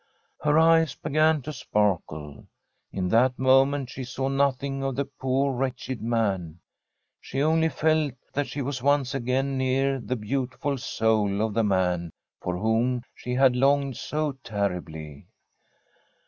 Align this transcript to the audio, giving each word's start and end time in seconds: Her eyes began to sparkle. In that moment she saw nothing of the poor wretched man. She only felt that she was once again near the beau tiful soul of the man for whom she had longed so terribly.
Her 0.43 0.57
eyes 0.57 0.95
began 0.95 1.43
to 1.43 1.53
sparkle. 1.53 2.47
In 2.91 3.07
that 3.09 3.37
moment 3.37 3.91
she 3.91 4.03
saw 4.03 4.29
nothing 4.29 4.83
of 4.83 4.95
the 4.95 5.05
poor 5.05 5.53
wretched 5.53 6.01
man. 6.01 6.59
She 7.19 7.39
only 7.43 7.69
felt 7.69 8.15
that 8.33 8.47
she 8.47 8.63
was 8.63 8.81
once 8.81 9.13
again 9.13 9.59
near 9.59 9.99
the 9.99 10.15
beau 10.15 10.47
tiful 10.47 10.79
soul 10.79 11.39
of 11.43 11.53
the 11.53 11.63
man 11.63 12.09
for 12.41 12.57
whom 12.57 13.03
she 13.13 13.35
had 13.35 13.55
longed 13.55 13.95
so 13.95 14.31
terribly. 14.43 15.27